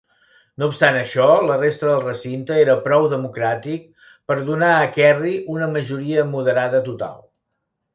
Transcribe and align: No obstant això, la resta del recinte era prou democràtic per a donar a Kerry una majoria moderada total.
No 0.61 0.69
obstant 0.69 0.95
això, 1.01 1.27
la 1.49 1.57
resta 1.59 1.87
del 1.91 2.01
recinte 2.07 2.57
era 2.63 2.77
prou 2.87 3.07
democràtic 3.13 3.87
per 4.31 4.41
a 4.41 4.45
donar 4.51 4.75
a 4.81 4.91
Kerry 4.99 5.39
una 5.59 5.73
majoria 5.79 6.29
moderada 6.37 6.87
total. 6.93 7.27